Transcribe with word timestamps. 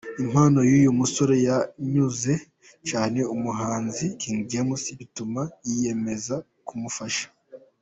Impano 0.23 0.59
y'uyu 0.69 0.91
musore 0.99 1.35
yanyuze 1.47 2.33
cyane 2.89 3.19
umuhanzi 3.35 4.05
King 4.19 4.39
James 4.51 4.83
bituma 4.99 5.41
yiyemeza 5.67 6.35
kumufasha. 6.67 7.27